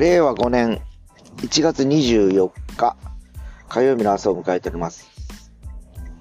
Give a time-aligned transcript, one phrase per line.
[0.00, 0.80] 令和5年
[1.42, 2.96] 1月24日
[3.68, 5.10] 火曜日の朝を迎えております。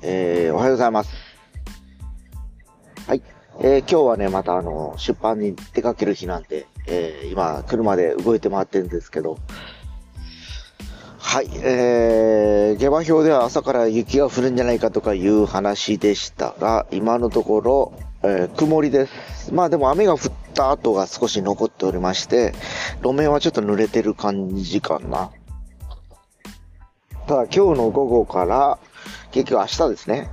[0.00, 1.10] えー、おはようございます。
[3.06, 3.22] はい。
[3.60, 9.36] えー、今日はね、またあの、出版に出かける日なんで、えー、今、車で動いて回ってるんですけど、
[11.18, 17.92] はい、えー、下馬評では朝から雪が降るんじゃないかとかいう話でしたが、今のところ、
[18.28, 19.54] えー、曇りです。
[19.54, 20.20] まあでも雨が降っ
[20.52, 22.54] た後が少し残っておりまして、
[23.02, 25.30] 路面はちょっと濡れてる感じかな。
[27.28, 28.78] ただ今日の午後から、
[29.30, 30.30] 結局明日ですね。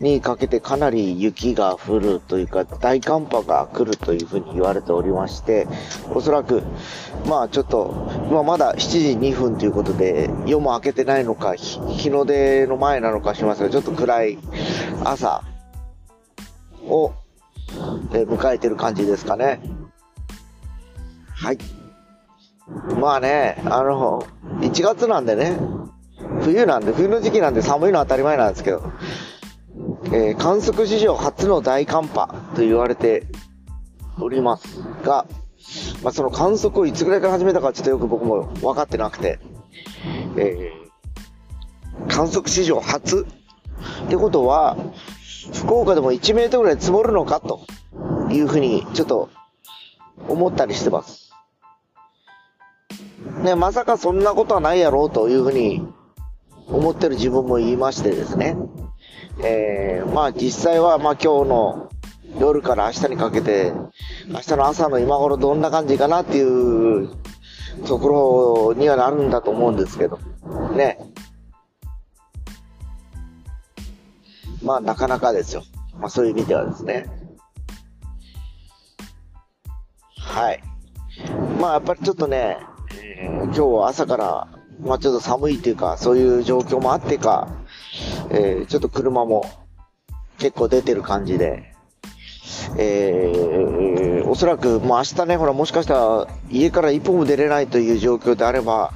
[0.00, 5.68] にかけてかなり雪が降るというか、大寒波が来るというふうに言われておりまして、
[6.12, 6.62] おそらく、
[7.26, 8.98] まあちょっと、今まだ7時
[9.30, 14.38] 2分ということで、夜も明けてないのか、日の出の前なのかしますが、ちょっと暗い
[15.04, 15.44] 朝
[16.88, 17.12] を、
[18.12, 19.60] え迎えてる感じですかね。
[21.34, 21.58] はい。
[23.00, 24.26] まあね、あの、
[24.60, 25.58] 1月なんでね、
[26.42, 28.92] 冬なんで、冬の時期なんで寒いのは当たり前なんですけど、
[30.06, 33.26] えー、観測史上初の大寒波と言われて
[34.20, 35.26] おりますが、
[36.02, 39.38] まあ、その観測をいつぐらいから始めたかちょっとよく僕も分かってなくて、
[40.36, 43.26] えー、観測史上初
[44.06, 44.76] ってことは、
[45.54, 47.66] 福岡でも1メートルぐらい積もるのかと
[48.32, 49.30] いうふうにちょっと
[50.28, 51.32] 思ったりしてます。
[53.42, 55.86] ね、まさかそんなことはないやろうというふうに
[56.66, 58.56] 思ってる自分も言いましてですね。
[59.42, 61.90] えー、まあ実際はまあ今日の
[62.38, 63.72] 夜から明日にかけて、
[64.28, 67.10] 明日の朝の今頃どんな感じかなっていう
[67.86, 70.18] ところにはなるんだと思うんですけど、
[70.74, 70.98] ね。
[74.62, 75.62] まあなかなかですよ。
[75.98, 77.21] まあそういう意味ではですね。
[80.32, 80.62] はい。
[81.60, 82.56] まあやっぱりちょっとね、
[83.02, 84.48] えー、今日は朝から、
[84.80, 87.48] まあちょっと寒いっていうか、そういう状況もあってか、
[88.30, 89.44] えー、ちょっと車も
[90.38, 91.74] 結構出てる感じで、
[92.78, 98.94] えー、おそらく、もう明日ね、ほら、もしかしたら家から一歩も出れないという状況であれば、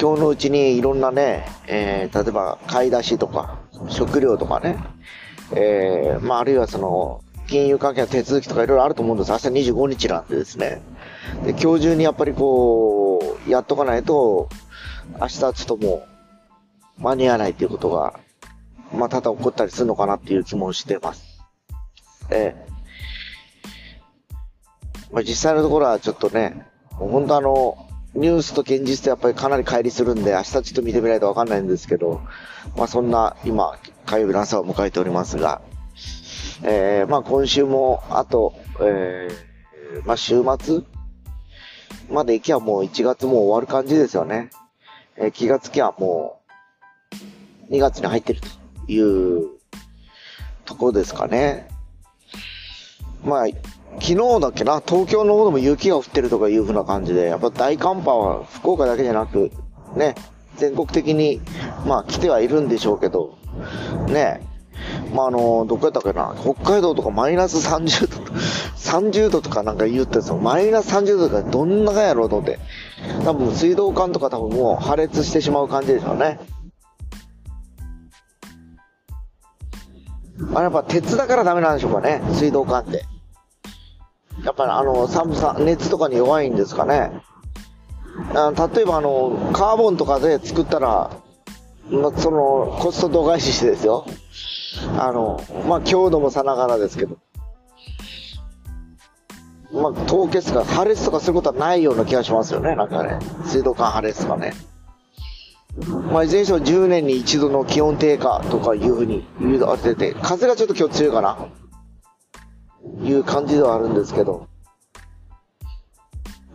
[0.00, 3.58] 今日のうちにいろんなね、えー、例えば買い出しとか、
[3.88, 4.78] 食料とかね、
[5.56, 7.20] えー、まあ、あるいはその、
[7.52, 9.30] 金融関係の手続きとかいろいろあると思うんです。
[9.30, 10.82] 明日25日なんでですね。
[11.44, 14.48] で、今日中にやっぱりこう、やっとかないと、
[15.20, 16.06] 明日ちょっとも
[16.98, 18.18] う、間に合わないっていうことが
[18.94, 21.40] まあ、ただ起こったりするのかなっていう気もしてます。
[22.30, 22.72] ええ
[25.10, 32.20] まあ、実際のところはちょっとね、本当あの、ニュースと現実とやっぱりかなり乖離するんで、明日ちょっと見てみないとわかんないんですけど、
[32.76, 35.62] まあそんな今、火曜日の朝を迎えておりますが、
[36.64, 40.80] えー、まあ今週も、あと、えー、まあ週末
[42.10, 44.50] まで行きゃもう1月も終わる感じですよね。
[45.16, 46.40] えー、気がつきゃも
[47.70, 48.62] う、2月に入ってると。
[48.88, 49.48] いう
[50.64, 51.68] ところですかね。
[53.24, 53.46] まあ、
[54.00, 59.50] 昨日だっけな、東京の方でも雪が降ってるとかいう風な感じで、やっぱ大寒波は福岡だけじゃなく、
[59.96, 60.14] ね、
[60.56, 61.40] 全国的に、
[61.86, 63.38] まあ来てはいるんでしょうけど、
[64.08, 64.40] ね、
[65.12, 68.32] まああの、どこやったっけな、北海道とかマイナス30度、
[68.76, 72.58] 30度とかなんか言ってたマイナス30度とかどんなかやろうと思って、
[73.24, 76.40] 多分水道管とか多分もう破裂してしまう感じでしょうね。
[80.54, 83.04] あれやっぱ鉄だからダメなんでしょうかね、水道管って。
[84.44, 87.12] やっぱりあの、寒さ、熱とかに弱いんですかね。
[88.34, 91.10] あ例えばあの、カーボンとかで作ったら、
[91.90, 94.06] ま、その、コスト度外視してですよ。
[94.98, 97.18] あの、まあ、強度もさながらですけど。
[99.72, 103.18] まあ、凍結とか破裂とかすることはないような気がしますよね、なんかね。
[103.44, 104.52] 水道管破裂とかね。
[106.12, 111.48] まあ、いずれにしても10年に一度の気温低下とかいうふうに言われてて、風がちょっと今日強いかな。
[113.02, 114.48] いう感じではあるんですけど。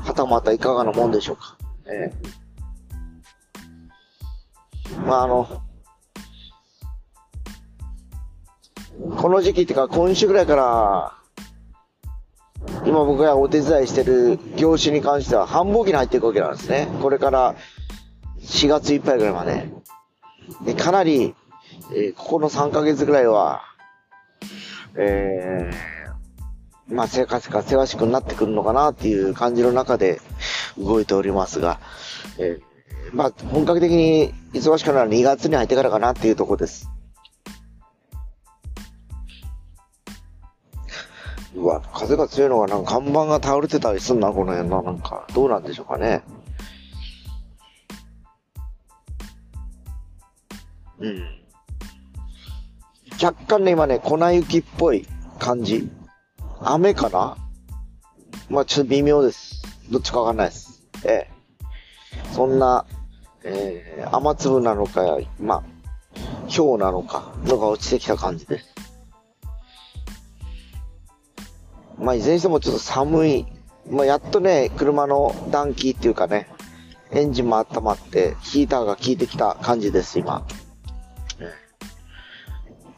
[0.00, 1.56] はたまたいかがなもんでしょうか。
[1.86, 2.40] ええ
[5.06, 5.48] まあ、あの、
[9.20, 11.12] この時期っていうか今週ぐらいから、
[12.86, 16.88] 今僕がお手伝いしてる業種に関しては繁忙期に入っていくわけなんですね。
[17.02, 17.54] これから
[18.40, 19.68] 4月いっぱいぐらいまで。
[20.64, 21.34] で、かなり、
[21.92, 23.60] えー、ここの3ヶ月ぐらいは、
[24.96, 30.18] えー、まあ、生活がせわしくなってくるのかなっていう感じの中で
[30.78, 31.78] 動いておりますが、
[32.38, 36.88] えー、まあ、本格的に忙しくなるのは2月に入ってからかなっていうとこです。
[42.00, 44.82] 風が強いのがなんか看板が倒れてたりすんな、この辺の。
[44.82, 46.22] なんか、どうなんでしょうかね。
[50.98, 51.22] うん。
[53.22, 55.06] 若干ね、今ね、粉雪っぽい
[55.38, 55.90] 感じ。
[56.62, 57.36] 雨かな？
[58.48, 59.62] まあ、ちょっと微妙です。
[59.90, 60.82] どっちかわかんないです。
[61.04, 61.30] ええ。
[62.32, 62.86] そんな、
[63.44, 65.62] えー、雨粒なのか、まあ、
[66.54, 68.74] 氷なのか、のが落ちてきた感じです。
[72.00, 73.46] まあ、いずれにしてもちょっと寒い。
[73.88, 76.48] まあ、やっとね、車の暖気っていうかね、
[77.10, 80.46] エンジンも温まって、ヒーターが効いてきた感じです、今。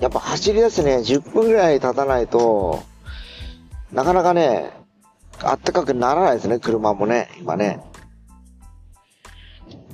[0.00, 2.82] やっぱ走り出すね、10分ぐらい経たないと、
[3.92, 4.70] なかなかね、
[5.42, 7.80] あったかくならないですね、車もね、今ね。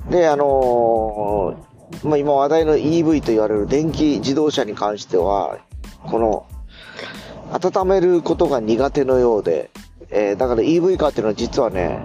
[0.09, 5.59] で、あのー、まあ、今話題の EV と言われる電気自動車に関しては、
[6.05, 6.45] この、
[7.51, 9.69] 温めることが苦手のようで、
[10.09, 11.99] えー、だから EV カーっていうのは実はね、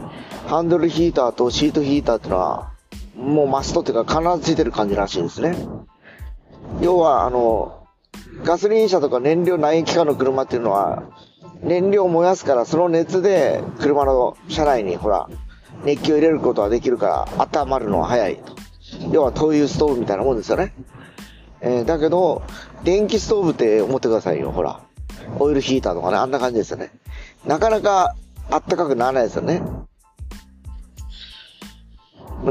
[0.47, 2.73] ハンドルヒーターとシートヒーターっていうのは、
[3.17, 5.56] もうマストっていうか必ずついてる感じらしいんですね。
[6.81, 7.87] 要は、あの、
[8.44, 11.05] ガソリン車とか燃料内液化の車っていうのは、
[11.62, 15.29] 燃料を燃やすから、その熱で車の車内にほら、
[15.85, 18.55] 熱気を入れることができるから、温まるのは早いと。
[19.12, 20.75] 要は灯油ストーブみたいなもんですよね。
[21.61, 22.43] えー、だけど、
[22.85, 24.81] 電気ストーブって思ってくださいよ、ほら。
[25.39, 26.91] オイルヒーターとかね、あんな感じですよね。
[27.47, 28.15] なかなか
[28.51, 29.63] あったかくならないですよね。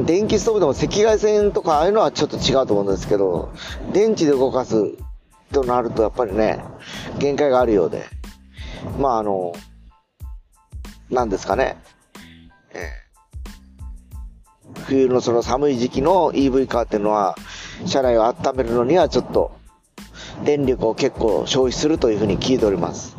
[0.06, 3.52] 電気ストーブでも赤外線とかああいうのはちょっと違うと思うんですけど、
[3.92, 4.96] 電池で動かす
[5.52, 6.64] となるとやっぱりね、
[7.20, 8.06] 限界があるようで。
[9.00, 9.54] まああの、
[11.10, 11.78] なんですかね。
[12.74, 17.36] えー、冬のその寒い時期の EV カーっていうのは、
[17.86, 19.52] 車内を温めるのにはちょっと、
[20.44, 23.16] 電力を結構消費するというふうに聞いております。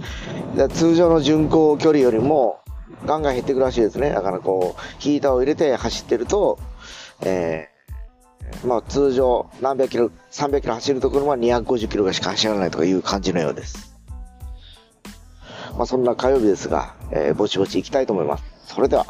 [0.74, 2.60] 通常の巡航距離よりも、
[3.06, 4.10] ガンガン減っていくらしいですね。
[4.10, 6.58] だからこう、ヒーターを入れて走ってると、
[7.22, 13.96] えー、まあ通常何百キロ、300キロ走るところは250キロしか走らないとかいう感じのようです。
[15.76, 18.44] まあそんな火曜日ですが、えー、ぼちぼち行きたいと思います。
[18.66, 19.06] それでは。